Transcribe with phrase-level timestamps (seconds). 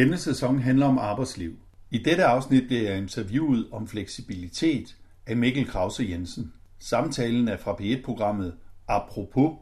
[0.00, 1.52] Denne sæson handler om arbejdsliv.
[1.90, 4.96] I dette afsnit bliver jeg interviewet om fleksibilitet
[5.26, 6.52] af Mikkel Krause Jensen.
[6.78, 8.54] Samtalen er fra P1-programmet
[8.88, 9.52] Apropos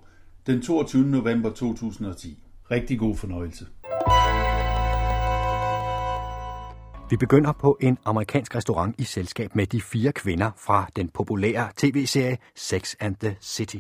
[0.47, 1.03] den 22.
[1.03, 2.43] november 2010.
[2.71, 3.67] Rigtig god fornøjelse.
[7.11, 11.69] Vi begynder på en amerikansk restaurant i selskab med de fire kvinder fra den populære
[11.77, 13.79] tv-serie Sex and the City.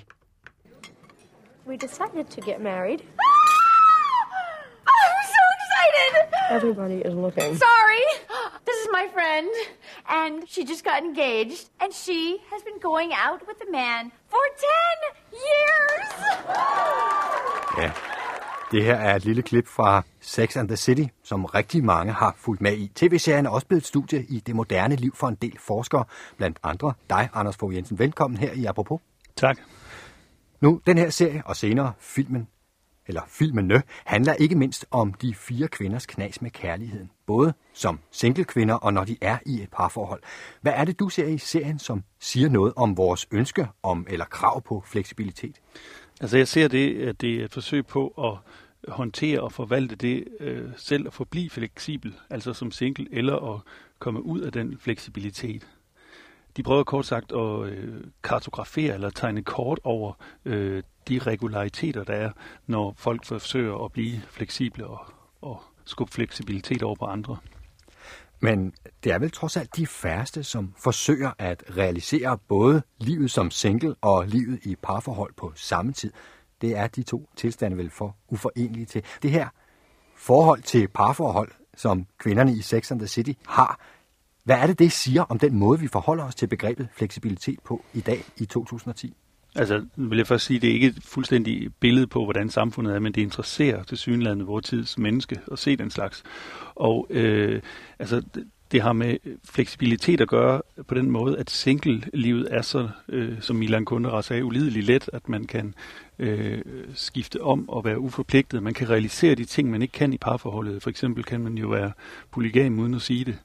[1.66, 2.98] We decided to get married.
[4.88, 5.37] I'm so
[5.78, 6.28] excited!
[6.50, 7.56] Everybody is looking.
[7.56, 8.04] Sorry!
[8.66, 9.48] This is my friend,
[10.08, 14.44] and she just got engaged, and she has been going out with a man for
[14.56, 16.08] 10 years!
[17.78, 17.90] Ja,
[18.72, 22.34] det her er et lille klip fra Sex and the City, som rigtig mange har
[22.38, 22.92] fulgt med i.
[22.94, 26.04] TV-serien er også blevet et studie i det moderne liv for en del forskere,
[26.36, 27.98] blandt andre dig, Anders Fogh Jensen.
[27.98, 29.00] Velkommen her i Apropos.
[29.36, 29.58] Tak.
[30.60, 32.48] Nu, den her serie og senere filmen,
[33.08, 37.10] eller filmene, handler ikke mindst om de fire kvinders knas med kærligheden.
[37.26, 40.22] Både som singlekvinder og når de er i et parforhold.
[40.60, 44.24] Hvad er det, du ser i serien, som siger noget om vores ønske om eller
[44.24, 45.56] krav på fleksibilitet?
[46.20, 48.52] Altså jeg ser det, at det er et forsøg på at
[48.92, 53.60] håndtere og forvalte det øh, selv at forblive fleksibel, altså som single, eller at
[53.98, 55.68] komme ud af den fleksibilitet.
[56.56, 60.12] De prøver kort sagt at øh, kartografere eller tegne kort over
[60.44, 62.30] øh, de regulariteter, der er,
[62.66, 65.06] når folk forsøger at blive fleksible og,
[65.40, 67.36] og skubbe fleksibilitet over på andre.
[68.40, 68.72] Men
[69.04, 73.94] det er vel trods alt de færreste, som forsøger at realisere både livet som single
[74.00, 76.12] og livet i parforhold på samme tid.
[76.60, 79.04] Det er de to tilstande vel for uforenelige til.
[79.22, 79.48] Det her
[80.16, 83.80] forhold til parforhold, som kvinderne i Sex and the City har,
[84.44, 87.84] hvad er det, det siger om den måde, vi forholder os til begrebet fleksibilitet på
[87.94, 89.16] i dag i 2010?
[89.58, 92.98] Altså, vil jeg først sige, det er ikke et fuldstændigt billede på, hvordan samfundet er,
[92.98, 96.22] men det interesserer til synlandet vores tids menneske at se den slags.
[96.74, 97.62] Og øh,
[97.98, 98.22] altså,
[98.72, 103.56] det har med fleksibilitet at gøre på den måde, at single-livet er så, øh, som
[103.56, 105.74] Milan Kundera sagde, ulideligt let, at man kan
[106.18, 106.62] øh,
[106.94, 108.62] skifte om og være uforpligtet.
[108.62, 110.82] Man kan realisere de ting, man ikke kan i parforholdet.
[110.82, 111.92] For eksempel kan man jo være
[112.30, 113.38] polygam uden at sige det.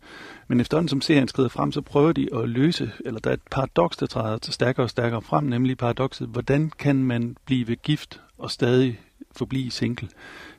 [0.48, 3.42] Men efterhånden som serien skrider frem, så prøver de at løse, eller der er et
[3.52, 8.22] paradoks, der træder til stærkere og stærkere frem, nemlig paradokset, hvordan kan man blive gift
[8.38, 9.00] og stadig
[9.32, 10.10] forblive single?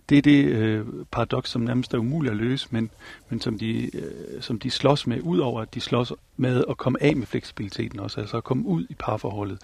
[0.08, 2.90] Det er det øh, paradoks, som nærmest er umuligt at løse, men,
[3.28, 7.02] men som, de, øh, som de slås med, udover at de slås med at komme
[7.02, 9.58] af med fleksibiliteten også, altså at komme ud i parforholdet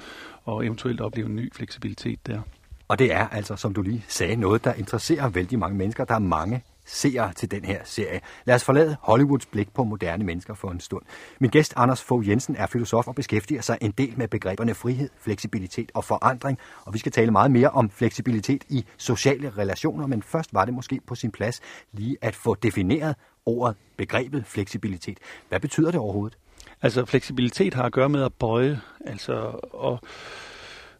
[0.44, 2.40] og eventuelt opleve en ny fleksibilitet der.
[2.88, 6.04] Og det er altså, som du lige sagde, noget, der interesserer vældig mange mennesker.
[6.04, 8.20] Der er mange seere til den her serie.
[8.44, 11.02] Lad os forlade Hollywoods blik på moderne mennesker for en stund.
[11.38, 15.08] Min gæst Anders Fogh Jensen er filosof og beskæftiger sig en del med begreberne frihed,
[15.18, 20.22] fleksibilitet og forandring, og vi skal tale meget mere om fleksibilitet i sociale relationer, men
[20.22, 21.60] først var det måske på sin plads
[21.92, 23.14] lige at få defineret
[23.46, 25.18] ordet, begrebet fleksibilitet.
[25.48, 26.38] Hvad betyder det overhovedet?
[26.82, 30.00] Altså fleksibilitet har at gøre med at bøje, altså og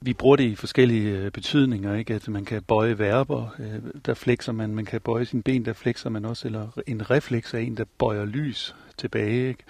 [0.02, 2.14] vi bruger det i forskellige øh, betydninger, ikke?
[2.14, 5.72] At man kan bøje verber, øh, der flekser man, man kan bøje sine ben, der
[5.72, 9.64] flekser man også, eller en refleks er en, der bøjer lys tilbage, ikke?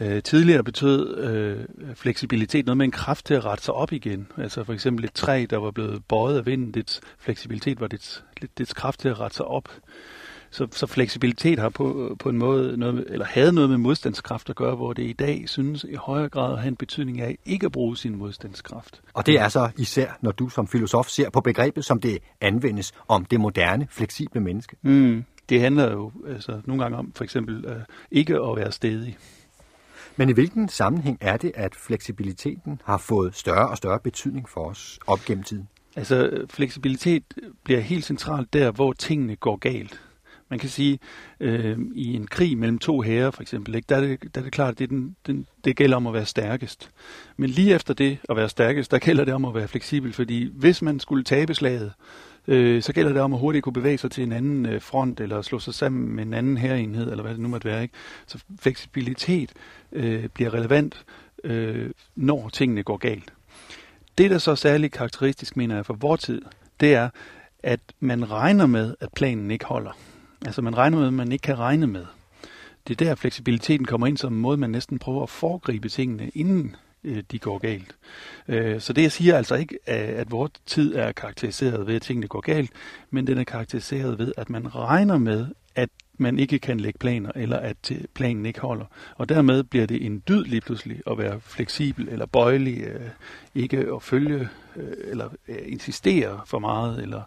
[0.00, 4.28] Øh, tidligere betød øh, fleksibilitet noget med en kraft til at rette sig op igen.
[4.38, 8.24] Altså for eksempel et træ, der var blevet bøjet af vinden, dets fleksibilitet var dets,
[8.58, 9.68] dets kraft til at rette sig op.
[10.52, 14.56] Så, så fleksibilitet har på, på en måde, noget, eller havde noget med modstandskraft at
[14.56, 17.66] gøre, hvor det i dag synes i højere grad at have en betydning af ikke
[17.66, 19.02] at bruge sin modstandskraft.
[19.14, 22.92] Og det er så især, når du som filosof ser på begrebet, som det anvendes
[23.08, 24.76] om det moderne, fleksible menneske.
[24.82, 27.72] Mm, det handler jo altså, nogle gange om for eksempel uh,
[28.10, 29.18] ikke at være stedig.
[30.16, 34.64] Men i hvilken sammenhæng er det, at fleksibiliteten har fået større og større betydning for
[34.64, 35.68] os op gennem tiden?
[35.96, 37.22] Altså, fleksibilitet
[37.64, 40.00] bliver helt centralt der, hvor tingene går galt.
[40.52, 40.98] Man kan sige,
[41.40, 44.44] øh, i en krig mellem to hære for eksempel, ikke, der, er det, der er
[44.44, 46.90] det klart, at det, den, den, det gælder om at være stærkest.
[47.36, 50.50] Men lige efter det at være stærkest, der gælder det om at være fleksibel, fordi
[50.54, 51.92] hvis man skulle tabe slaget,
[52.48, 55.20] øh, så gælder det om at hurtigt kunne bevæge sig til en anden øh, front,
[55.20, 57.82] eller slå sig sammen med en anden herreenhed, eller hvad det nu måtte være.
[57.82, 57.94] Ikke?
[58.26, 59.52] Så fleksibilitet
[59.92, 61.04] øh, bliver relevant,
[61.44, 63.32] øh, når tingene går galt.
[64.18, 66.42] Det, der så er særligt karakteristisk, mener jeg, for vor tid,
[66.80, 67.08] det er,
[67.62, 69.92] at man regner med, at planen ikke holder.
[70.44, 72.06] Altså man regner med, man ikke kan regne med.
[72.88, 76.28] Det er der, fleksibiliteten kommer ind som en måde, man næsten prøver at foregribe tingene,
[76.28, 77.96] inden øh, de går galt.
[78.48, 82.28] Øh, så det jeg siger altså ikke, at vores tid er karakteriseret ved, at tingene
[82.28, 82.70] går galt,
[83.10, 85.88] men den er karakteriseret ved, at man regner med, at
[86.18, 88.84] man ikke kan lægge planer, eller at planen ikke holder.
[89.16, 93.08] Og dermed bliver det en dyd lige pludselig at være fleksibel eller bøjelig, øh,
[93.54, 97.22] ikke at følge øh, eller øh, insistere for meget, eller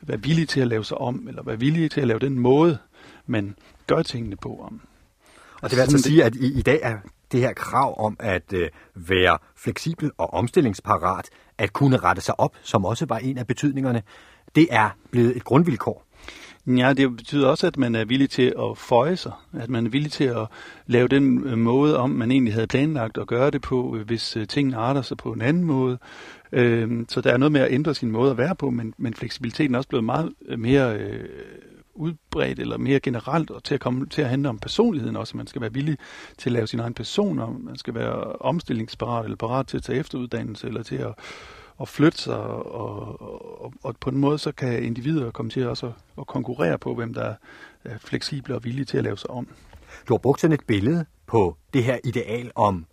[0.00, 2.78] være villig til at lave sig om, eller være villig til at lave den måde,
[3.26, 3.54] man
[3.86, 4.60] gør tingene på.
[4.60, 4.80] Om.
[5.62, 6.98] Og det vil altså sige, at i, i dag er
[7.32, 11.28] det her krav om at øh, være fleksibel og omstillingsparat,
[11.58, 14.02] at kunne rette sig op, som også var en af betydningerne,
[14.54, 16.07] det er blevet et grundvilkår.
[16.76, 19.32] Ja, det betyder også, at man er villig til at føje sig.
[19.52, 20.46] At man er villig til at
[20.86, 24.36] lave den øh, måde om, man egentlig havde planlagt at gøre det på, øh, hvis
[24.36, 25.98] øh, tingene arter sig på en anden måde.
[26.52, 29.14] Øhm, så der er noget med at ændre sin måde at være på, men, men
[29.14, 30.98] fleksibiliteten er også blevet meget mere
[31.94, 35.36] udbredt eller mere generelt, og til at komme til at handle om personligheden også.
[35.36, 35.98] Man skal være villig
[36.38, 39.82] til at lave sin egen person, og man skal være omstillingsparat eller parat til at
[39.82, 41.14] tage efteruddannelse, eller til at,
[41.80, 43.20] at flytte sig, og,
[43.62, 46.94] og, og på en måde så kan individer komme til også at, at konkurrere på,
[46.94, 47.34] hvem der
[47.84, 49.48] er fleksible og villige til at lave sig om.
[50.08, 52.86] Du har brugt sådan et billede på det her ideal om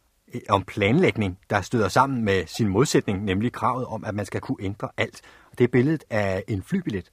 [0.49, 4.57] om planlægning, der støder sammen med sin modsætning, nemlig kravet om, at man skal kunne
[4.59, 5.21] ændre alt.
[5.57, 7.11] Det er billedet af en flybillet.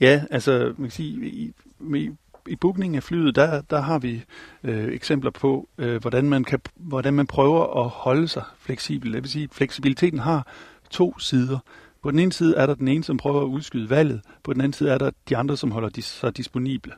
[0.00, 1.52] Ja, altså man kan sige, i,
[1.94, 2.10] i,
[2.48, 4.24] i bookningen af flyet, der, der har vi
[4.64, 9.12] øh, eksempler på, øh, hvordan, man kan, hvordan man prøver at holde sig fleksibel.
[9.12, 10.46] Det vil sige, at fleksibiliteten har
[10.90, 11.58] to sider.
[12.02, 14.20] På den ene side er der den ene, som prøver at udskyde valget.
[14.42, 16.92] På den anden side er der de andre, som holder sig disponible.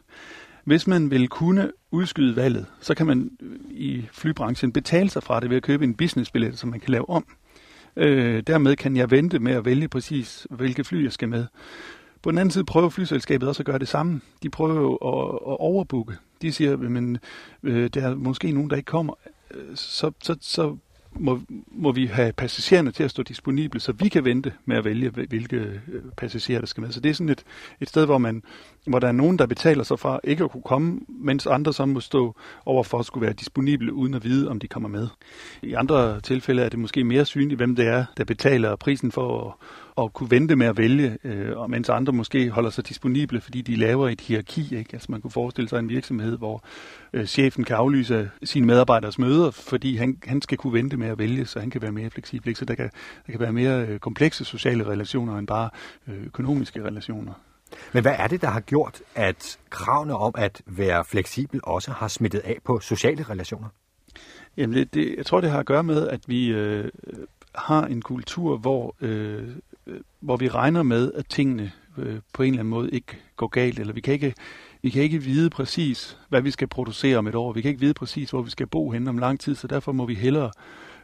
[0.64, 5.40] Hvis man vil kunne udskyde valget, så kan man øh, i flybranchen betale sig fra
[5.40, 7.24] det ved at købe en businessbillet, som man kan lave om.
[7.96, 11.46] Øh, dermed kan jeg vente med at vælge præcis, hvilke fly jeg skal med.
[12.22, 14.20] På den anden side prøver flyselskabet også at gøre det samme.
[14.42, 16.16] De prøver jo at, at overbooke.
[16.42, 17.20] De siger, at
[17.62, 19.14] øh, der er måske nogen, der ikke kommer.
[19.54, 20.76] Øh, så, så, så
[21.14, 24.84] må, må vi have passagererne til at stå disponible, så vi kan vente med at
[24.84, 26.92] vælge, hvilke øh, passagerer der skal med.
[26.92, 27.44] Så det er sådan et,
[27.80, 28.42] et sted, hvor, man,
[28.86, 31.86] hvor der er nogen, der betaler sig fra ikke at kunne komme, mens andre så
[31.86, 32.36] må stå
[32.66, 35.08] over for at skulle være disponible, uden at vide, om de kommer med.
[35.62, 39.48] I andre tilfælde er det måske mere synligt, hvem det er, der betaler prisen for
[39.48, 39.54] at,
[40.04, 43.62] at kunne vente med at vælge, øh, og mens andre måske holder sig disponible, fordi
[43.62, 44.76] de laver et hierarki.
[44.76, 44.90] Ikke?
[44.92, 46.64] Altså man kunne forestille sig en virksomhed, hvor
[47.12, 51.18] øh, chefen kan aflyse sine medarbejderes møder, fordi han, han skal kunne vente med at
[51.18, 52.48] vælge, så han kan være mere fleksibel.
[52.48, 52.58] Ikke?
[52.58, 52.90] Så der kan,
[53.26, 55.70] der kan være mere øh, komplekse sociale relationer end bare
[56.08, 57.32] øh, økonomiske relationer.
[57.92, 62.08] Men hvad er det, der har gjort, at kravene om at være fleksibel også har
[62.08, 63.68] smittet af på sociale relationer?
[64.56, 66.88] Jamen, det, det, jeg tror, det har at gøre med, at vi øh,
[67.54, 69.48] har en kultur, hvor øh,
[69.86, 73.46] Øh, hvor vi regner med, at tingene øh, på en eller anden måde ikke går
[73.46, 74.34] galt, eller vi kan ikke,
[74.82, 77.52] vi kan ikke vide præcis, hvad vi skal producere om et år.
[77.52, 79.92] Vi kan ikke vide præcis, hvor vi skal bo hen om lang tid, så derfor
[79.92, 80.50] må vi hellere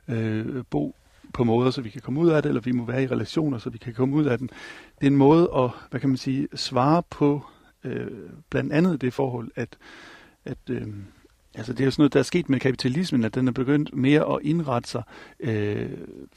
[0.09, 0.97] øh, bo
[1.35, 3.59] på måder, så vi kan komme ud af det, eller vi må være i relationer,
[3.59, 4.51] så vi kan komme ud af den.
[5.01, 7.47] Det er en måde at, hvad kan man sige, svare på
[7.85, 8.07] øh,
[8.51, 9.77] blandt andet det forhold, at,
[10.45, 10.87] at øh,
[11.59, 13.97] Altså det er jo sådan noget, der er sket med kapitalismen, at den er begyndt
[13.97, 15.03] mere at indrette sig
[15.41, 15.91] øh,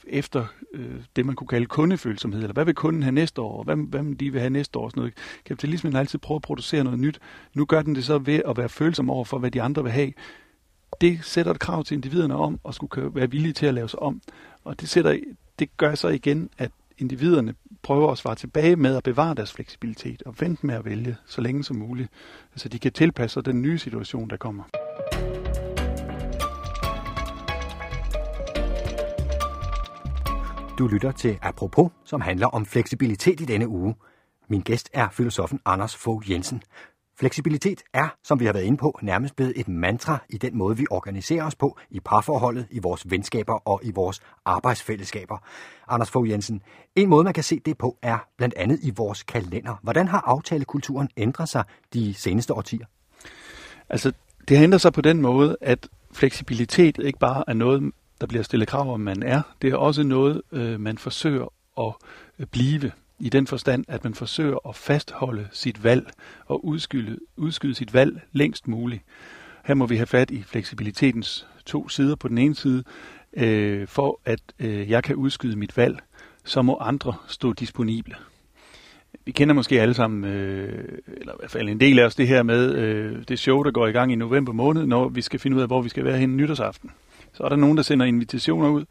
[0.06, 2.40] efter øh, det, man kunne kalde kundefølsomhed.
[2.40, 3.62] Eller hvad vil kunden have næste år?
[3.62, 4.88] Hvad, hvad vil de vil have næste år?
[4.88, 5.14] Sådan noget.
[5.44, 7.18] Kapitalismen har altid prøvet at producere noget nyt.
[7.54, 9.92] Nu gør den det så ved at være følsom over for, hvad de andre vil
[9.92, 10.12] have.
[11.00, 13.98] Det sætter et krav til individerne om at skulle være villige til at lave sig
[13.98, 14.20] om.
[14.64, 15.18] Og det, sætter,
[15.58, 20.22] det gør så igen, at individerne prøver at svare tilbage med at bevare deres fleksibilitet
[20.26, 22.08] og vente med at vælge så længe som muligt,
[22.56, 24.81] så de kan tilpasse sig den nye situation, der kommer.
[30.78, 33.94] Du lytter til Apropos, som handler om fleksibilitet i denne uge.
[34.48, 36.62] Min gæst er filosofen Anders Fogh Jensen.
[37.18, 40.76] Fleksibilitet er, som vi har været inde på, nærmest blevet et mantra i den måde,
[40.76, 45.38] vi organiserer os på i parforholdet, i vores venskaber og i vores arbejdsfællesskaber.
[45.88, 46.62] Anders Fogh Jensen,
[46.96, 49.74] en måde, man kan se det på, er blandt andet i vores kalender.
[49.82, 52.86] Hvordan har aftalekulturen ændret sig de seneste årtier?
[53.88, 54.12] Altså,
[54.48, 58.42] det har ændret sig på den måde, at fleksibilitet ikke bare er noget, der bliver
[58.42, 59.42] stillet krav om, man er.
[59.62, 61.94] Det er også noget, øh, man forsøger at
[62.38, 66.10] øh, blive i den forstand, at man forsøger at fastholde sit valg
[66.46, 69.02] og udskyde, udskyde sit valg længst muligt.
[69.64, 72.16] Her må vi have fat i fleksibilitetens to sider.
[72.16, 72.84] På den ene side,
[73.36, 75.98] øh, for at øh, jeg kan udskyde mit valg,
[76.44, 78.14] så må andre stå disponible.
[79.24, 82.28] Vi kender måske alle sammen, øh, eller i hvert fald en del af os, det
[82.28, 85.40] her med øh, det show, der går i gang i november måned, når vi skal
[85.40, 86.90] finde ud af, hvor vi skal være hen nytårsaften.
[87.32, 88.84] Så er der nogen, der sender invitationer ud.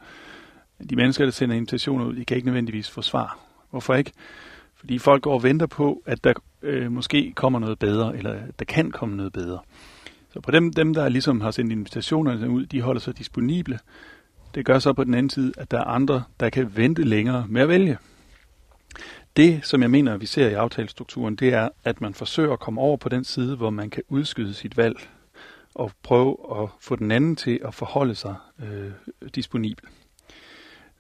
[0.90, 3.40] De mennesker, der sender invitationer ud, de kan ikke nødvendigvis få svar.
[3.70, 4.12] Hvorfor ikke?
[4.76, 8.66] Fordi folk går og venter på, at der øh, måske kommer noget bedre, eller der
[8.66, 9.60] kan komme noget bedre.
[10.34, 13.80] Så på dem, dem, der ligesom har sendt invitationerne ud, de holder sig disponible.
[14.56, 17.46] Det gør så på den anden side, at der er andre, der kan vente længere
[17.50, 17.98] med at vælge.
[19.38, 22.82] Det, som jeg mener, vi ser i aftalestrukturen, det er, at man forsøger at komme
[22.82, 24.96] over på den side, hvor man kan udskyde sit valg
[25.76, 28.92] og prøve at få den anden til at forholde sig øh,
[29.36, 29.86] disponibel.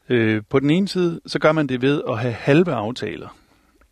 [0.09, 3.37] Øh, på den ene side, så gør man det ved at have halve aftaler.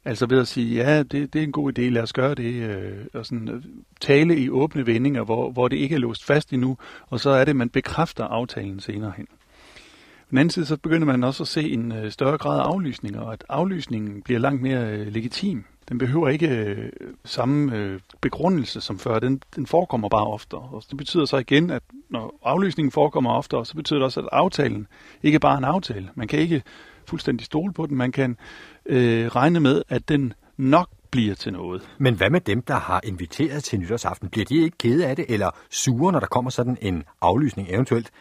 [0.06, 2.54] Altså ved at sige, ja, det, det er en god idé, lad os gøre det,
[2.54, 3.64] øh, og sådan øh,
[4.02, 7.46] tale i åbne vendinger, hvor, hvor det ikke er låst fast endnu, og så er
[7.46, 9.28] det, man bekræfter aftalen senere hen.
[9.28, 12.64] På den anden side, så begynder man også at se en øh, større grad af
[12.64, 15.66] aflysninger, og at aflysningen bliver langt mere øh, legitim.
[15.90, 16.92] Den behøver ikke øh,
[17.26, 20.62] samme øh, begrundelse som før, den, den forekommer bare oftere.
[20.62, 24.30] Og det betyder så igen, at når aflysningen forekommer oftere, så betyder det også, at
[24.32, 24.88] aftalen
[25.24, 26.10] ikke bare er en aftale.
[26.16, 26.64] Man kan ikke
[27.06, 28.38] fuldstændig stole på den, man kan
[28.86, 31.90] øh, regne med, at den nok bliver til noget.
[31.98, 34.30] Men hvad med dem, der har inviteret til nytårsaften?
[34.30, 38.12] Bliver de ikke kede af det, eller sure, når der kommer sådan en aflysning eventuelt?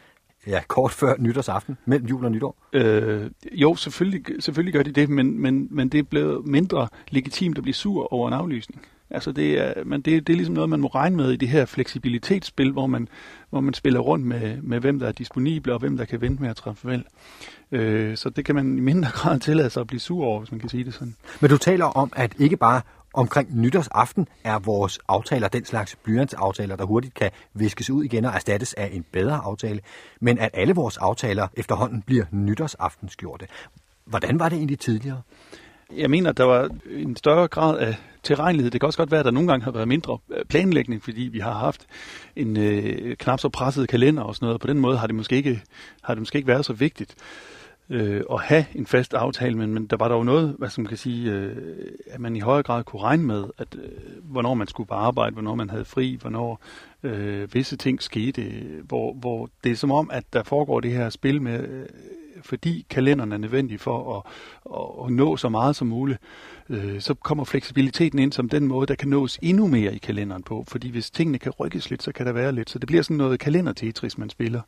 [0.48, 2.56] Ja, kort før nytårsaften, mellem jul og nytår?
[2.72, 7.58] Øh, jo, selvfølgelig, selvfølgelig gør de det, men, men, men det er blevet mindre legitimt
[7.58, 8.86] at blive sur over en aflysning.
[9.10, 11.48] Altså det er, men det, det er ligesom noget, man må regne med i det
[11.48, 13.08] her fleksibilitetsspil, hvor man,
[13.50, 16.42] hvor man spiller rundt med, med, hvem der er disponible og hvem der kan vente
[16.42, 17.06] med at træffe valg.
[17.72, 20.50] Øh, så det kan man i mindre grad tillade sig at blive sur over, hvis
[20.50, 21.16] man kan sige det sådan.
[21.40, 22.80] Men du taler om, at ikke bare
[23.14, 28.32] omkring nytårsaften er vores aftaler den slags blyantsaftaler, der hurtigt kan viskes ud igen og
[28.32, 29.80] erstattes af en bedre aftale,
[30.20, 33.46] men at alle vores aftaler efterhånden bliver nytårsaftensgjorte.
[34.04, 35.22] Hvordan var det egentlig tidligere?
[35.96, 38.70] Jeg mener, at der var en større grad af tilregnelighed.
[38.70, 41.22] Det kan også godt være, at der nogle gange har været mindre øh, planlægning, fordi
[41.22, 41.86] vi har haft
[42.36, 44.60] en øh, knap så presset kalender og sådan noget.
[44.60, 45.62] På den måde har det måske ikke,
[46.02, 47.14] har det måske ikke været så vigtigt
[47.90, 50.86] øh, at have en fast aftale, men, men der var der jo noget, hvad som
[50.86, 51.56] kan sige, øh,
[52.10, 55.32] at man i højere grad kunne regne med, at øh, hvornår man skulle på arbejde,
[55.32, 56.60] hvornår man havde fri, hvornår
[57.02, 58.42] øh, visse ting skete,
[58.84, 61.86] hvor, hvor det er som om, at der foregår det her spil med, øh,
[62.42, 64.22] fordi kalenderen er nødvendig for at,
[64.74, 66.18] at, at nå så meget som muligt,
[66.68, 70.42] øh, så kommer fleksibiliteten ind som den måde, der kan nås endnu mere i kalenderen
[70.42, 70.64] på.
[70.68, 72.70] Fordi hvis tingene kan rykkes lidt, så kan der være lidt.
[72.70, 74.60] Så det bliver sådan noget kalender-tetris, man spiller.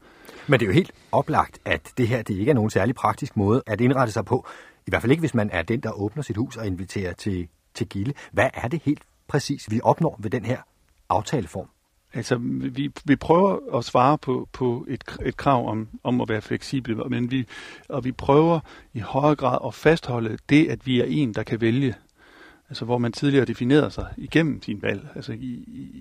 [0.47, 3.37] Men det er jo helt oplagt, at det her det ikke er nogen særlig praktisk
[3.37, 4.47] måde at indrette sig på.
[4.87, 7.49] I hvert fald ikke, hvis man er den, der åbner sit hus og inviterer til,
[7.75, 8.13] til gilde.
[8.33, 10.59] Hvad er det helt præcis, vi opnår ved den her
[11.09, 11.69] aftaleform?
[12.15, 12.37] Altså,
[12.73, 16.95] vi, vi prøver at svare på, på et, et krav om, om at være fleksible,
[16.95, 17.47] men vi,
[17.89, 18.61] og vi prøver
[18.95, 21.95] i højere grad at fastholde det, at vi er en, der kan vælge.
[22.69, 25.09] Altså, hvor man tidligere definerede sig igennem sin valg.
[25.15, 25.37] Altså,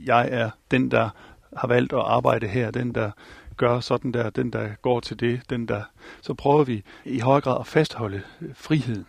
[0.05, 1.09] jeg er den, der
[1.57, 3.11] har valgt at arbejde her, den, der
[3.59, 5.81] gør sådan der, den, der går til det, den, der...
[6.21, 9.05] Så prøver vi i højere grad at fastholde øh, friheden.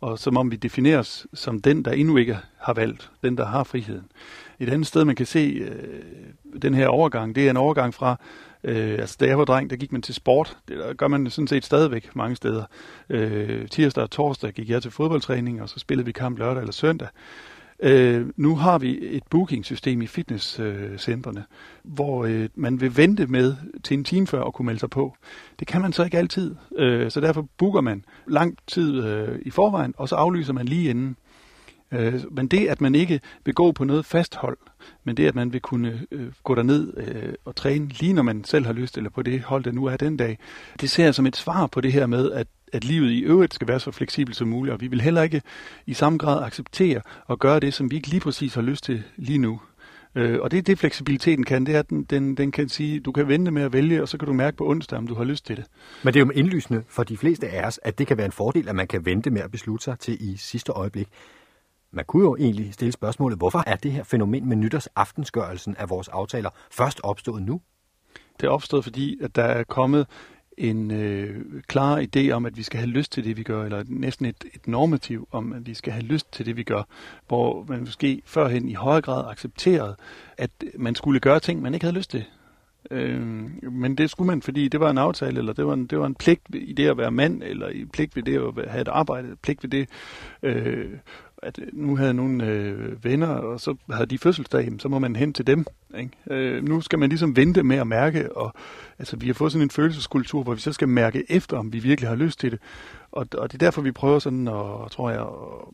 [0.00, 3.64] Og som om vi defineres som den, der endnu ikke har valgt, den, der har
[3.64, 4.04] friheden.
[4.58, 6.02] Et andet sted, man kan se øh,
[6.62, 8.16] den her overgang, det er en overgang fra,
[8.64, 10.56] øh, altså da jeg var dreng, der gik man til sport.
[10.68, 12.64] Det der gør man sådan set stadigvæk mange steder.
[13.10, 16.72] Øh, tirsdag og torsdag gik jeg til fodboldtræning, og så spillede vi kamp lørdag eller
[16.72, 17.08] søndag.
[17.82, 23.54] Øh, nu har vi et booking-system i fitnesscentrene, øh, hvor øh, man vil vente med
[23.84, 25.16] til en time før at kunne melde sig på.
[25.58, 29.50] Det kan man så ikke altid, øh, så derfor booker man lang tid øh, i
[29.50, 31.16] forvejen, og så aflyser man lige inden.
[31.92, 34.58] Øh, men det, at man ikke vil gå på noget fasthold,
[35.04, 38.44] men det, at man vil kunne øh, gå derned øh, og træne lige når man
[38.44, 40.38] selv har lyst, eller på det hold, der nu er den dag,
[40.80, 43.54] det ser jeg som et svar på det her med, at, at livet i øvrigt
[43.54, 45.42] skal være så fleksibelt som muligt, og vi vil heller ikke
[45.86, 47.00] i samme grad acceptere
[47.30, 49.60] at gøre det, som vi ikke lige præcis har lyst til lige nu.
[50.14, 53.00] Øh, og det er det, fleksibiliteten kan, det er, at den, den, den kan sige,
[53.00, 55.14] du kan vente med at vælge, og så kan du mærke på onsdag, om du
[55.14, 55.64] har lyst til det.
[56.02, 58.32] Men det er jo indlysende for de fleste af os, at det kan være en
[58.32, 61.08] fordel, at man kan vente med at beslutte sig til i sidste øjeblik.
[61.92, 66.08] Man kunne jo egentlig stille spørgsmålet, hvorfor er det her fænomen med nytårsaftensgørelsen af vores
[66.08, 67.60] aftaler først opstået nu?
[68.40, 70.06] Det er opstået, fordi at der er kommet
[70.60, 73.84] en øh, klar idé om, at vi skal have lyst til det, vi gør, eller
[73.88, 76.82] næsten et, et normativ om, at vi skal have lyst til det, vi gør,
[77.28, 79.96] hvor man måske førhen i højere grad accepterede,
[80.38, 82.24] at man skulle gøre ting, man ikke havde lyst til.
[82.90, 83.20] Øh,
[83.72, 86.06] men det skulle man, fordi det var en aftale, eller det var en, det var
[86.06, 88.88] en pligt i det at være mand, eller en pligt ved det at have et
[88.88, 89.88] arbejde, pligt ved det
[90.42, 90.90] øh,
[91.42, 95.16] at øh, nu havde nogle øh, venner, og så havde de fødselsdag, så må man
[95.16, 95.66] hen til dem.
[95.98, 96.10] Ikke?
[96.30, 98.54] Øh, nu skal man ligesom vente med at mærke, og
[98.98, 101.78] altså, vi har fået sådan en følelseskultur, hvor vi så skal mærke efter, om vi
[101.78, 102.60] virkelig har lyst til det.
[103.12, 105.26] Og, og det er derfor, vi prøver sådan at, tror jeg,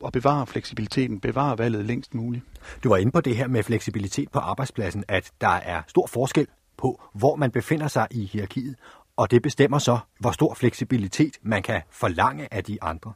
[0.07, 2.45] at bevare fleksibiliteten, bevare valget længst muligt.
[2.85, 6.47] Du var inde på det her med fleksibilitet på arbejdspladsen, at der er stor forskel
[6.77, 8.77] på, hvor man befinder sig i hierarkiet,
[9.17, 13.13] og det bestemmer så, hvor stor fleksibilitet man kan forlange af de andre.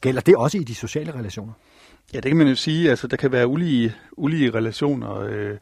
[0.00, 1.52] Gælder det også i de sociale relationer?
[2.12, 2.90] Ja, det kan man jo sige.
[2.90, 5.56] Altså, der kan være ulige, ulige relationer, øh,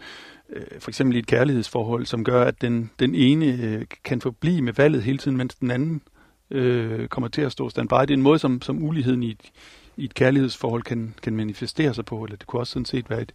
[0.50, 4.62] øh, for eksempel i et kærlighedsforhold, som gør, at den, den ene øh, kan forblive
[4.62, 6.02] med valget hele tiden, mens den anden
[6.50, 7.94] øh, kommer til at stå standby.
[7.94, 9.50] Det er en måde, som, som uligheden i et,
[9.96, 13.22] i et kærlighedsforhold kan, kan manifestere sig på, eller det kunne også sådan set være
[13.22, 13.32] et,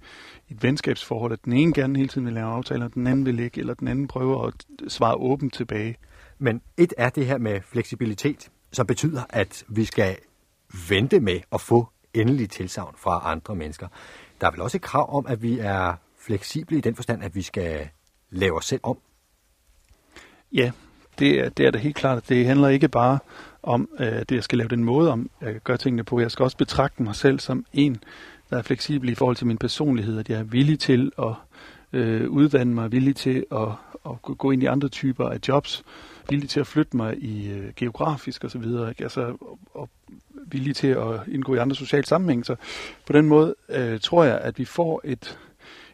[0.50, 3.40] et venskabsforhold, at den ene gerne hele tiden vil lave aftaler, og den anden vil
[3.40, 4.54] ikke, eller den anden prøver at
[4.88, 5.96] svare åbent tilbage.
[6.40, 10.16] Men et er det her med fleksibilitet, som betyder, at vi skal
[10.90, 11.88] vente med at få
[12.22, 13.88] endelige tilsavn fra andre mennesker.
[14.42, 17.36] Der er vel også et krav om, at vi er fleksible i den forstand, at
[17.36, 17.88] vi skal
[18.30, 18.98] lave os selv om?
[20.54, 20.72] Ja,
[21.20, 22.30] det er, det er da helt klart.
[22.30, 23.20] Det handler ikke bare
[23.64, 26.20] om, øh, at jeg skal lave den måde, om at gøre tingene på.
[26.20, 27.98] Jeg skal også betragte mig selv som en,
[28.50, 31.34] der er fleksibel i forhold til min personlighed, at jeg er villig til at
[31.94, 33.68] øh, uddanne mig, villig til at,
[34.06, 35.84] at gå ind i andre typer af jobs,
[36.30, 38.64] villig til at flytte mig i øh, geografisk osv.,
[39.00, 39.90] altså, og, og
[40.52, 42.46] villige til at indgå i andre sociale sammenhænge.
[42.46, 42.56] Så
[43.08, 45.40] på den måde øh, tror jeg, at vi får et,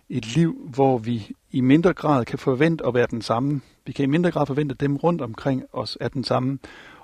[0.09, 3.61] et liv, hvor vi i mindre grad kan forvente at være den samme.
[3.85, 6.59] Vi kan i mindre grad forvente, at dem rundt omkring os er den samme.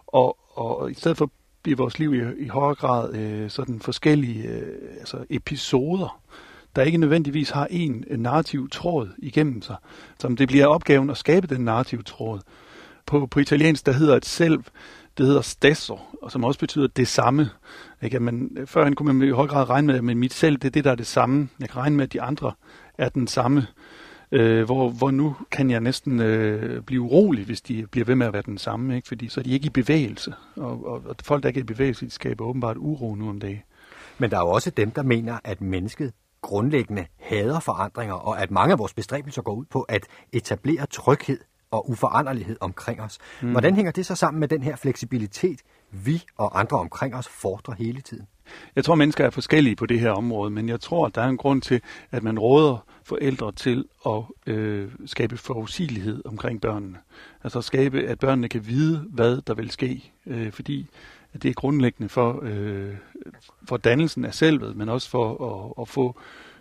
[0.08, 1.32] Og, og i stedet for
[1.64, 6.22] bliver vores liv i, i højere grad øh, sådan forskellige øh, altså episoder,
[6.76, 9.76] der ikke nødvendigvis har en, en narrativ tråd igennem sig.
[10.20, 12.40] Som det bliver opgaven at skabe den narrativ tråd.
[13.06, 14.60] På, på italiensk, der hedder et selv,
[15.20, 17.50] det hedder stesso, og som også betyder det samme.
[18.02, 18.20] Ikke?
[18.20, 20.72] Men, øh, førhen kunne man i høj grad regne med, at mit selv, det er
[20.72, 21.50] det, der er det samme.
[21.60, 22.52] Jeg kan regne med, at de andre
[22.98, 23.68] er den samme.
[24.32, 28.28] Øh, hvor, hvor nu kan jeg næsten øh, blive urolig, hvis de bliver ved med
[28.28, 29.08] at være den samme, ikke?
[29.08, 30.34] fordi så er de ikke i bevægelse.
[30.56, 33.40] Og, og, og folk, der ikke er i bevægelse, de skaber åbenbart uro nu om
[33.40, 33.62] dagen.
[34.18, 38.52] Men der er jo også dem, der mener, at mennesket grundlæggende hader forandringer, og at
[38.52, 41.40] mange af vores bestræbelser går ud på at etablere tryghed
[41.72, 43.18] og uforanderlighed omkring os.
[43.42, 43.52] Mm.
[43.52, 45.60] Hvordan hænger det så sammen med den her fleksibilitet,
[45.92, 48.28] vi og andre omkring os fordrer hele tiden?
[48.76, 51.28] Jeg tror, mennesker er forskellige på det her område, men jeg tror, at der er
[51.28, 56.98] en grund til, at man råder forældre til at øh, skabe forudsigelighed omkring børnene.
[57.44, 60.88] Altså skabe, at børnene kan vide, hvad der vil ske, øh, fordi
[61.34, 62.96] at det er grundlæggende for, øh,
[63.68, 65.46] for dannelsen af selvet, men også for
[65.78, 66.20] at, at få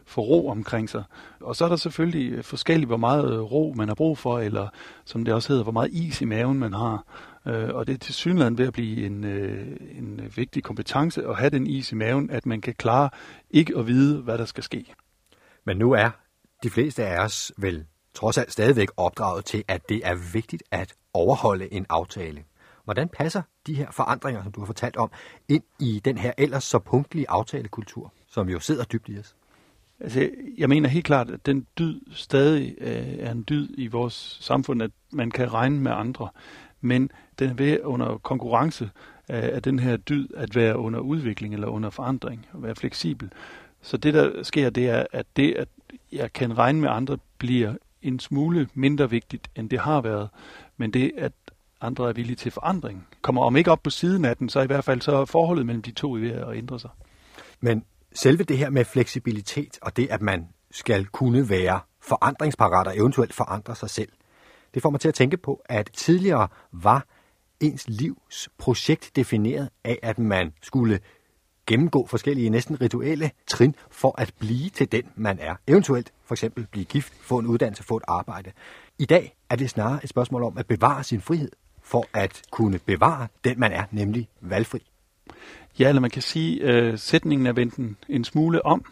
[0.08, 1.04] for ro omkring sig.
[1.40, 4.38] Og så er der selvfølgelig øh, forskelligt, hvor meget øh, ro man har brug for,
[4.38, 4.68] eller
[5.04, 7.04] som det også hedder, hvor meget is i maven man har.
[7.46, 11.50] Øh, og det er til synligheden ved at blive en, en vigtig kompetence at have
[11.50, 13.10] den is i maven, at man kan klare
[13.50, 14.94] ikke at vide, hvad der skal ske.
[15.66, 16.10] Men nu er
[16.62, 20.94] de fleste af os vel trods alt stadigvæk opdraget til, at det er vigtigt at
[21.14, 22.44] overholde en aftale.
[22.84, 25.10] Hvordan passer de her forandringer, som du har fortalt om,
[25.48, 29.34] ind i den her ellers så punktlige aftalekultur, som jo sidder dybt i os?
[30.00, 34.38] Altså, jeg mener helt klart, at den dyd stadig øh, er en dyd i vores
[34.40, 36.28] samfund, at man kan regne med andre.
[36.80, 38.84] Men den er ved under konkurrence
[39.30, 43.32] øh, af den her dyd at være under udvikling eller under forandring, og være fleksibel.
[43.82, 45.68] Så det, der sker, det er, at det, at
[46.12, 50.28] jeg kan regne med andre, bliver en smule mindre vigtigt, end det har været.
[50.76, 51.32] Men det, at
[51.80, 54.66] andre er villige til forandring, kommer om ikke op på siden af den, så i
[54.66, 56.90] hvert fald så er forholdet mellem de to ved at ændre sig.
[57.60, 57.84] Men
[58.18, 63.34] selve det her med fleksibilitet og det, at man skal kunne være forandringsparat og eventuelt
[63.34, 64.08] forandre sig selv,
[64.74, 67.06] det får mig til at tænke på, at tidligere var
[67.60, 71.00] ens livs projekt defineret af, at man skulle
[71.66, 75.54] gennemgå forskellige næsten rituelle trin for at blive til den, man er.
[75.66, 78.52] Eventuelt for eksempel blive gift, få en uddannelse, få et arbejde.
[78.98, 81.50] I dag er det snarere et spørgsmål om at bevare sin frihed
[81.82, 84.82] for at kunne bevare den, man er, nemlig valgfri.
[85.78, 88.84] Ja, eller man kan sige, at øh, sætningen er vendt en, en smule om,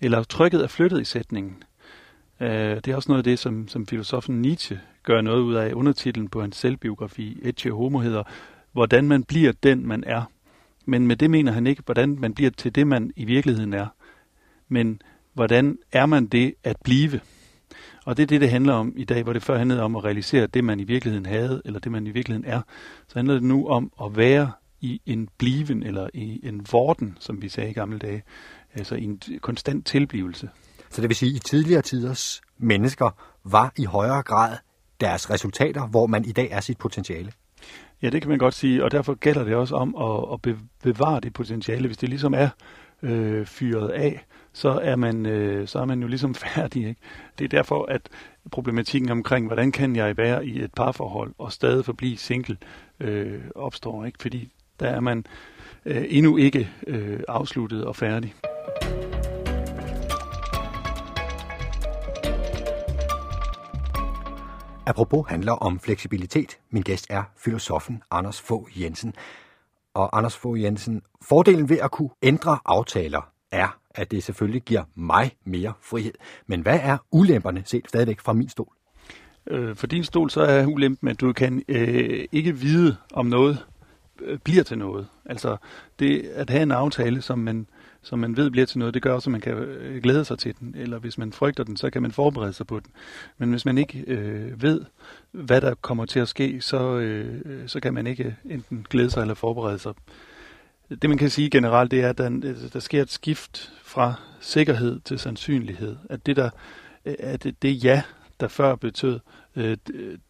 [0.00, 1.62] eller trykket er flyttet i sætningen.
[2.40, 5.72] Øh, det er også noget af det, som, som filosofen Nietzsche gør noget ud af
[5.72, 8.22] undertitlen på hans selvbiografi, Ecce Homo hedder,
[8.72, 10.22] hvordan man bliver den, man er.
[10.84, 13.86] Men med det mener han ikke, hvordan man bliver til det, man i virkeligheden er.
[14.68, 17.20] Men hvordan er man det at blive?
[18.04, 20.04] Og det er det, det handler om i dag, hvor det før handlede om at
[20.04, 22.60] realisere det, man i virkeligheden havde, eller det, man i virkeligheden er.
[23.08, 24.52] Så handler det nu om at være
[24.84, 28.22] i en bliven, eller i en vorden, som vi sagde i gamle dage.
[28.74, 30.48] Altså i en konstant tilblivelse.
[30.90, 33.10] Så det vil sige, at i tidligere tiders mennesker
[33.44, 34.56] var i højere grad
[35.00, 37.32] deres resultater, hvor man i dag er sit potentiale.
[38.02, 41.20] Ja, det kan man godt sige, og derfor gælder det også om at, at bevare
[41.20, 41.86] det potentiale.
[41.86, 42.48] Hvis det ligesom er
[43.02, 46.88] øh, fyret af, så er, man, øh, så er man jo ligesom færdig.
[46.88, 47.00] Ikke?
[47.38, 48.08] Det er derfor, at
[48.50, 52.56] problematikken omkring, hvordan kan jeg være i et parforhold og stadig forblive single,
[53.00, 54.04] øh, opstår.
[54.04, 54.18] Ikke?
[54.20, 55.26] Fordi der er man
[55.84, 58.34] øh, endnu ikke øh, afsluttet og færdig.
[64.86, 66.58] Apropos handler om fleksibilitet.
[66.70, 69.14] Min gæst er filosofen Anders Fogh Jensen.
[69.94, 74.82] Og Anders Fogh Jensen, fordelen ved at kunne ændre aftaler er, at det selvfølgelig giver
[74.94, 76.12] mig mere frihed.
[76.46, 78.72] Men hvad er ulemperne set stadigvæk fra min stol?
[79.46, 83.66] Øh, for din stol så er ulempen, at du kan øh, ikke vide, om noget
[84.20, 85.06] Øh, bliver til noget.
[85.24, 85.56] Altså
[85.98, 87.66] det at have en aftale, som man
[88.04, 90.38] som man ved bliver til noget, det gør også, at man kan øh, glæde sig
[90.38, 90.74] til den.
[90.78, 92.90] Eller hvis man frygter den, så kan man forberede sig på den.
[93.38, 94.84] Men hvis man ikke øh, ved,
[95.30, 99.10] hvad der kommer til at ske, så, øh, så kan man ikke øh, enten glæde
[99.10, 99.92] sig eller forberede sig.
[100.88, 102.28] det man kan sige generelt, det er, at der,
[102.72, 105.96] der sker et skift fra sikkerhed til sandsynlighed.
[106.10, 106.50] At det der,
[107.04, 108.02] at det, det ja,
[108.40, 109.20] der før betød,
[109.56, 109.76] øh,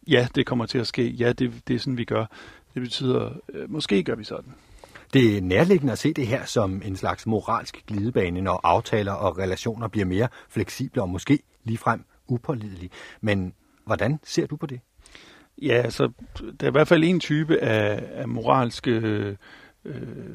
[0.07, 2.25] ja, det kommer til at ske, ja, det, det er sådan, vi gør.
[2.75, 4.53] Det betyder, øh, måske gør vi sådan.
[5.13, 9.37] Det er nærliggende at se det her som en slags moralsk glidebane, når aftaler og
[9.37, 12.89] relationer bliver mere fleksible og måske ligefrem upålidelige.
[13.21, 13.53] Men
[13.85, 14.79] hvordan ser du på det?
[15.61, 16.11] Ja, altså,
[16.59, 19.35] der er i hvert fald en type af, af moralske, øh,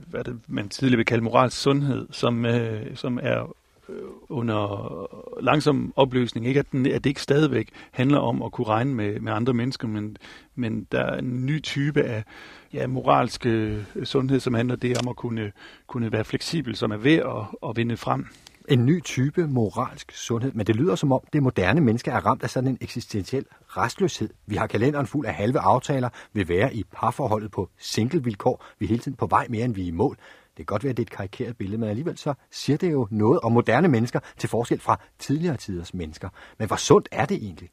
[0.06, 3.48] hvad det, man tidligere vil kalde moralsk sundhed, som, øh, som er øh,
[3.90, 6.46] Øh, under langsom opløsning.
[6.46, 9.52] Ikke at, den, at det ikke stadigvæk handler om at kunne regne med, med andre
[9.52, 10.16] mennesker, men,
[10.54, 12.24] men der er en ny type af
[12.72, 15.52] ja, moralsk øh, sundhed, som handler det om at kunne,
[15.86, 18.26] kunne være fleksibel, som er ved at, at vinde frem.
[18.68, 22.42] En ny type moralsk sundhed, men det lyder som om det moderne menneske er ramt
[22.42, 24.28] af sådan en eksistentiel restløshed.
[24.46, 28.88] Vi har kalenderen fuld af halve aftaler, vi være i parforholdet på singlevilkår, vi er
[28.88, 30.16] hele tiden på vej mere end vi er i mål.
[30.60, 32.92] Det kan godt være, at det er et karikeret billede, men alligevel så siger det
[32.92, 36.28] jo noget om moderne mennesker til forskel fra tidligere tiders mennesker.
[36.58, 37.68] Men hvor sundt er det egentlig?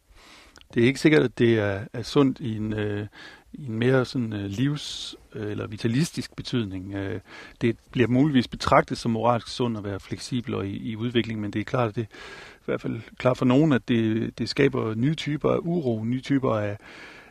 [0.73, 3.07] Det er ikke sikkert, at det er, er sundt i en, øh,
[3.53, 6.93] i en mere sådan øh, livs- øh, eller vitalistisk betydning.
[6.93, 7.19] Øh,
[7.61, 11.53] det bliver muligvis betragtet som moralsk sundt at være fleksibel og i, i udvikling, men
[11.53, 12.07] det er klart, at det
[12.55, 16.21] i hvert fald klart for nogen, at det, det skaber nye typer af uro, nye
[16.21, 16.77] typer af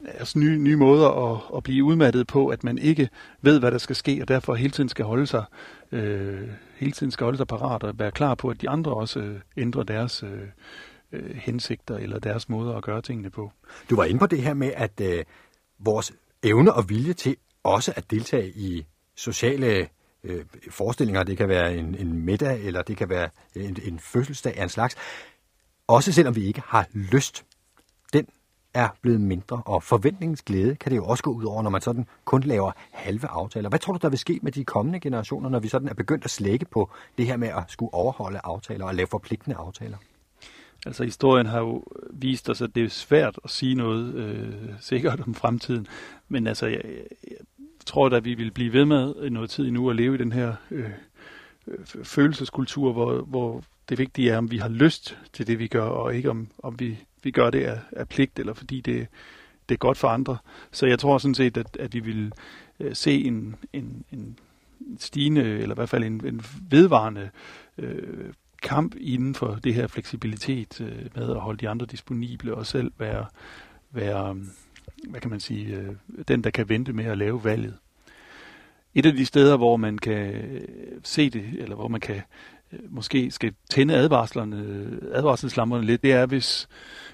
[0.04, 3.08] altså nye, nye måder at, at blive udmattet på, at man ikke
[3.42, 5.44] ved, hvad der skal ske, og derfor hele tiden skal holde sig,
[5.92, 9.20] øh, hele tiden skal holde sig parat og være klar på, at de andre også
[9.20, 10.40] øh, ændrer deres øh,
[11.12, 13.52] øh, hensigter eller deres måder at gøre tingene på.
[13.90, 15.24] Du var inde på det her med, at øh,
[15.78, 19.88] vores evne og vilje til også at deltage i sociale
[20.24, 24.58] øh, forestillinger, det kan være en, en middag, eller det kan være en, en fødselsdag
[24.58, 24.96] af en slags,
[25.86, 27.44] også selvom vi ikke har lyst,
[28.76, 31.80] er blevet mindre, og forventningens glæde kan det jo også gå ud over, når man
[31.80, 33.68] sådan kun laver halve aftaler.
[33.68, 36.24] Hvad tror du, der vil ske med de kommende generationer, når vi sådan er begyndt
[36.24, 39.96] at slække på det her med at skulle overholde aftaler og lave forpligtende aftaler?
[40.86, 45.20] Altså historien har jo vist os, at det er svært at sige noget øh, sikkert
[45.20, 45.86] om fremtiden.
[46.28, 46.82] Men altså, jeg,
[47.30, 47.36] jeg
[47.86, 50.54] tror da, vi vil blive ved med noget tid endnu at leve i den her
[50.70, 50.90] øh,
[52.04, 56.14] følelseskultur, hvor, hvor det vigtige er, om vi har lyst til det, vi gør, og
[56.14, 59.06] ikke om, om vi, vi gør det af, af pligt, eller fordi det,
[59.68, 60.36] det er godt for andre.
[60.72, 62.32] Så jeg tror sådan set, at, at vi vil
[62.80, 64.38] øh, se en, en, en
[64.98, 67.30] stigende, eller i hvert fald en, en vedvarende
[67.78, 72.66] øh, kamp inden for det her fleksibilitet øh, med at holde de andre disponible og
[72.66, 73.26] selv være,
[73.90, 74.42] være øh,
[75.10, 75.94] hvad kan man sige, øh,
[76.28, 77.74] den, der kan vente med at lave valget.
[78.94, 80.60] Et af de steder, hvor man kan øh,
[81.02, 82.22] se det, eller hvor man kan
[82.88, 86.68] måske skal tænde advarslerne, advarselslamperne lidt, det er, hvis,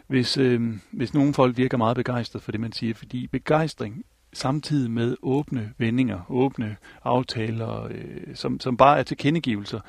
[0.07, 0.61] hvis, øh,
[0.91, 5.73] hvis nogle folk virker meget begejstret for det, man siger, fordi begejstring samtidig med åbne
[5.79, 9.81] vendinger, åbne aftaler, øh, som, som bare er tilkendegivelser,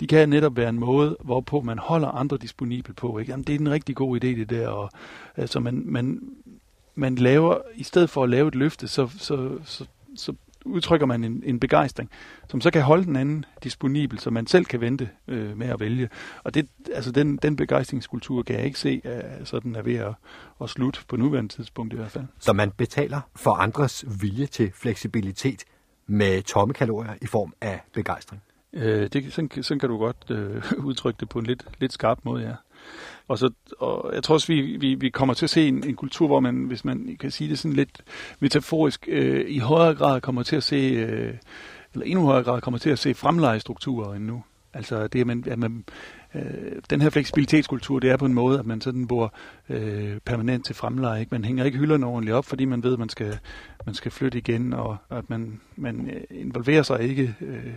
[0.00, 3.18] de kan netop være en måde, hvorpå man holder andre disponibel på.
[3.18, 3.30] Ikke?
[3.32, 4.68] Jamen, det er en rigtig god idé, det der.
[4.68, 4.90] Og,
[5.36, 6.20] altså, man, man,
[6.94, 9.84] man laver, i stedet for at lave et løfte, så, så, så,
[10.16, 12.10] så udtrykker man en, en begejstring,
[12.48, 15.80] som så kan holde den anden disponibel, så man selv kan vente øh, med at
[15.80, 16.08] vælge.
[16.44, 20.14] Og det, altså den, den begejstringskultur kan jeg ikke se, at sådan er ved at,
[20.62, 22.24] at slutte på nuværende tidspunkt i hvert fald.
[22.38, 25.64] Så man betaler for andres vilje til fleksibilitet
[26.06, 28.42] med tomme kalorier i form af begejstring?
[28.72, 32.18] Øh, det, sådan, sådan kan du godt øh, udtrykke det på en lidt, lidt skarp
[32.22, 32.54] måde, ja.
[33.28, 35.96] Og, så, og jeg tror også, vi, vi, vi kommer til at se en, en
[35.96, 38.02] kultur, hvor man, hvis man kan sige det sådan lidt
[38.40, 41.34] metaforisk, øh, i højere grad kommer til at se, øh,
[41.94, 44.42] eller endnu højere grad kommer til at se fremlejestrukturer end nu.
[44.74, 45.84] Altså det, at man, at man
[46.34, 46.42] øh,
[46.90, 49.34] den her fleksibilitetskultur, det er på en måde, at man sådan bor
[49.68, 51.20] øh, permanent til fremleje.
[51.20, 51.34] Ikke?
[51.34, 53.38] Man hænger ikke hylderne ordentligt op, fordi man ved, at man skal,
[53.86, 57.72] man skal flytte igen, og at man, man øh, involverer sig ikke Øh,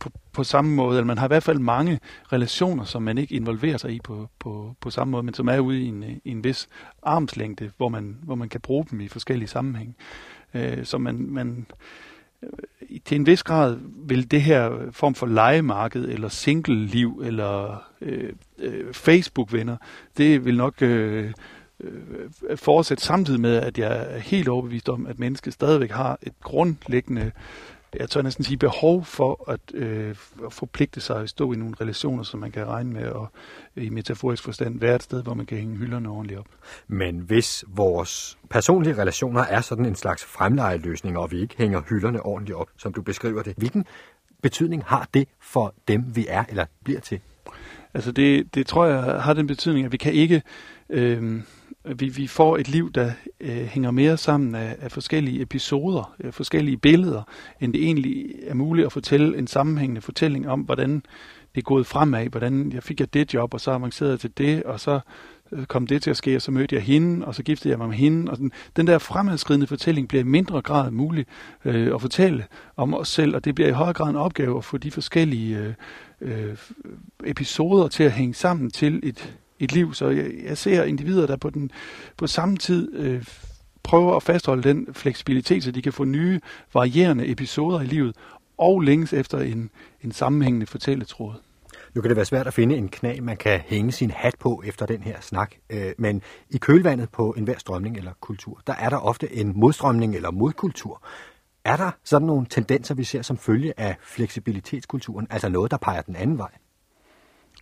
[0.00, 2.00] på, på samme måde, eller man har i hvert fald mange
[2.32, 5.58] relationer, som man ikke involverer sig i på, på, på samme måde, men som er
[5.58, 6.68] ude i en, øh, i en vis
[7.02, 9.96] armslængde, hvor man, hvor man kan bruge dem i forskellige sammenhæng.
[10.54, 11.66] Øh, så man, man
[12.42, 12.48] øh,
[13.04, 18.94] til en vis grad vil det her form for legemarked, eller single-liv, eller øh, øh,
[18.94, 19.76] Facebook-venner,
[20.16, 21.32] det vil nok øh,
[21.80, 26.32] øh, fortsætte samtidig med, at jeg er helt overbevist om, at mennesket stadigvæk har et
[26.40, 27.32] grundlæggende
[27.98, 30.14] jeg tør næsten sige, behov for at, øh,
[30.46, 33.28] at forpligte sig at stå i nogle relationer, som man kan regne med, og
[33.76, 36.46] i metaforisk forstand være et sted, hvor man kan hænge hylderne ordentligt op.
[36.88, 42.22] Men hvis vores personlige relationer er sådan en slags fremlejeløsning, og vi ikke hænger hylderne
[42.22, 43.84] ordentligt op, som du beskriver det, hvilken
[44.42, 47.20] betydning har det for dem, vi er eller bliver til?
[47.94, 50.42] Altså det, det tror jeg har den betydning, at vi kan ikke,
[50.90, 51.40] øh,
[51.84, 56.14] Øh, vi, vi får et liv, der øh, hænger mere sammen af, af forskellige episoder,
[56.24, 57.22] af forskellige billeder,
[57.60, 61.02] end det egentlig er muligt at fortælle en sammenhængende fortælling om, hvordan
[61.54, 64.38] det er gået fremad, hvordan jeg fik jeg det job, og så avancerede jeg til
[64.38, 65.00] det, og så
[65.52, 67.78] øh, kom det til at ske, og så mødte jeg hende, og så giftede jeg
[67.78, 68.32] mig med hende.
[68.32, 71.26] Og den, den der fremadskridende fortælling bliver i mindre grad mulig
[71.64, 72.44] øh, at fortælle
[72.76, 75.58] om os selv, og det bliver i højere grad en opgave at få de forskellige
[75.58, 75.74] øh,
[76.20, 76.56] øh,
[77.24, 79.94] episoder til at hænge sammen til et, et liv.
[79.94, 81.70] Så jeg, jeg ser individer, der på, den,
[82.16, 83.24] på samme tid øh,
[83.82, 86.40] prøver at fastholde den fleksibilitet, så de kan få nye,
[86.74, 88.16] varierende episoder i livet,
[88.58, 89.70] og længes efter en,
[90.02, 91.34] en sammenhængende fortælletråd.
[91.94, 94.62] Nu kan det være svært at finde en knag, man kan hænge sin hat på
[94.66, 98.88] efter den her snak, øh, men i kølvandet på enhver strømning eller kultur, der er
[98.88, 101.02] der ofte en modstrømning eller modkultur.
[101.64, 106.02] Er der sådan nogle tendenser, vi ser som følge af fleksibilitetskulturen, altså noget, der peger
[106.02, 106.50] den anden vej?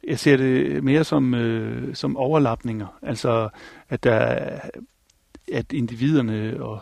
[0.07, 3.49] Jeg ser det mere som, øh, som overlapninger, altså
[3.89, 4.49] at, der,
[5.53, 6.81] at individerne og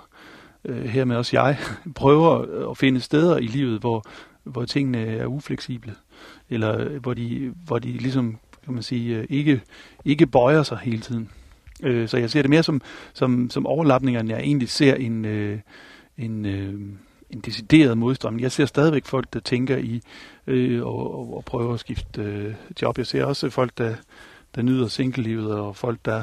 [0.65, 1.59] øh, hermed også jeg
[1.95, 4.05] prøver at finde steder i livet, hvor,
[4.45, 5.95] hvor tingene er ufleksible
[6.51, 9.61] eller hvor de, hvor de ligesom, kan man sige, øh, ikke,
[10.05, 11.31] ikke bøjer sig hele tiden.
[11.83, 12.81] Øh, så jeg ser det mere som,
[13.13, 15.59] som, som overlapninger, end jeg egentlig ser en, øh,
[16.19, 16.81] en, øh,
[17.31, 18.43] en decideret modstrømning.
[18.43, 20.03] Jeg ser stadigvæk folk, der tænker i
[20.47, 22.99] øh, og, og, og prøver at skifte øh, job.
[22.99, 23.95] Jeg ser også folk, der,
[24.55, 26.23] der nyder singlelivet, og folk, der,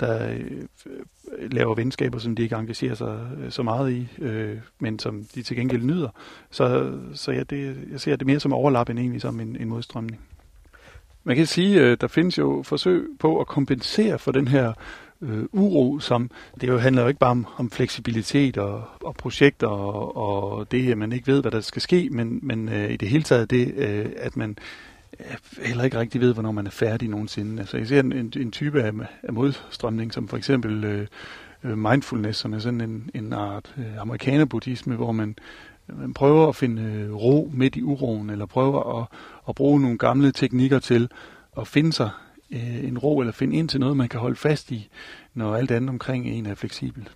[0.00, 0.62] der øh,
[1.52, 5.42] laver venskaber, som de ikke engagerer sig øh, så meget i, øh, men som de
[5.42, 6.08] til gengæld nyder.
[6.50, 9.68] Så, så ja, det, jeg ser det mere som overlap end egentlig som en, en
[9.68, 10.20] modstrømning.
[11.24, 14.72] Man kan sige, at der findes jo forsøg på at kompensere for den her
[15.22, 16.30] øh, uro, som
[16.60, 20.90] det jo handler jo ikke bare om, om fleksibilitet og, og projekter og, og det,
[20.90, 23.50] at man ikke ved, hvad der skal ske, men, men øh, i det hele taget
[23.50, 24.56] det, øh, at man
[25.20, 25.26] øh,
[25.62, 27.60] heller ikke rigtig ved, hvornår man er færdig nogensinde.
[27.60, 31.06] Altså jeg ser en, en, en type af, af modstrømning, som for eksempel øh,
[31.64, 35.36] øh mindfulness, som er sådan en, en art øh, amerikanerbuddhisme, hvor man,
[35.86, 39.06] man prøver at finde øh, ro midt i uroen, eller prøver at,
[39.48, 41.08] at bruge nogle gamle teknikker til
[41.58, 42.10] at finde sig
[42.52, 44.88] øh, en ro, eller finde ind til noget, man kan holde fast i,
[45.34, 47.12] når alt andet omkring en er fleksibelt.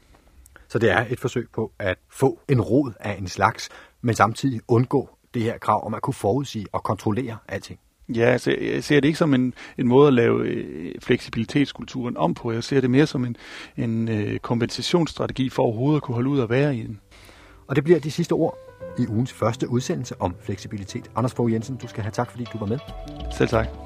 [0.69, 3.69] Så det er et forsøg på at få en rod af en slags,
[4.03, 7.79] men samtidig undgå det her krav om at kunne forudsige og kontrollere alting.
[8.09, 12.35] Ja, altså, jeg ser det ikke som en, en måde at lave øh, fleksibilitetskulturen om
[12.35, 12.53] på.
[12.53, 13.37] Jeg ser det mere som en,
[13.77, 17.01] en øh, kompensationsstrategi for overhovedet at kunne holde ud at være i den.
[17.67, 18.59] Og det bliver de sidste ord
[18.99, 21.11] i ugens første udsendelse om fleksibilitet.
[21.17, 22.79] Anders Fogh Jensen, du skal have tak, fordi du var med.
[23.33, 23.86] Selv tak.